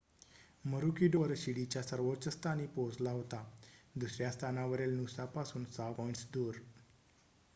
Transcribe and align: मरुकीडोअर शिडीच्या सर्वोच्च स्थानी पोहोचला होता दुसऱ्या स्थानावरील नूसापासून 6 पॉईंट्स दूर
मरुकीडोअर 0.65 1.33
शिडीच्या 1.37 1.81
सर्वोच्च 1.83 2.27
स्थानी 2.29 2.65
पोहोचला 2.67 3.11
होता 3.11 3.43
दुसऱ्या 3.95 4.31
स्थानावरील 4.31 4.95
नूसापासून 4.95 5.65
6 5.67 5.91
पॉईंट्स 5.91 6.25
दूर 6.33 6.55